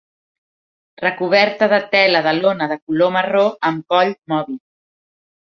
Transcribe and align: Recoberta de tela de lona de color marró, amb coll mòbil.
Recoberta 1.05 1.67
de 1.73 1.79
tela 1.91 2.21
de 2.29 2.33
lona 2.39 2.69
de 2.73 2.79
color 2.87 3.13
marró, 3.19 3.45
amb 3.71 3.95
coll 3.95 4.13
mòbil. 4.35 4.59